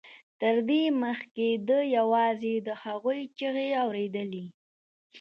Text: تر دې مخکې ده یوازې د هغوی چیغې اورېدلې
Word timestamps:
تر 0.39 0.55
دې 0.69 0.83
مخکې 1.03 1.47
ده 1.67 1.79
یوازې 1.97 2.55
د 2.67 2.69
هغوی 2.83 3.21
چیغې 3.37 3.67
اورېدلې 3.83 4.45